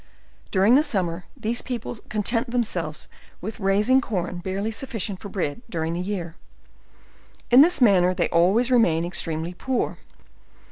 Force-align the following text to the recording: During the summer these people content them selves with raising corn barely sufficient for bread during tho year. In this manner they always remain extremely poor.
During 0.49 0.73
the 0.73 0.81
summer 0.81 1.25
these 1.37 1.61
people 1.61 1.99
content 2.09 2.49
them 2.49 2.63
selves 2.63 3.07
with 3.39 3.59
raising 3.59 4.01
corn 4.01 4.39
barely 4.39 4.71
sufficient 4.71 5.19
for 5.19 5.29
bread 5.29 5.61
during 5.69 5.93
tho 5.93 5.99
year. 5.99 6.35
In 7.51 7.61
this 7.61 7.81
manner 7.81 8.11
they 8.11 8.27
always 8.29 8.71
remain 8.71 9.05
extremely 9.05 9.53
poor. 9.53 9.99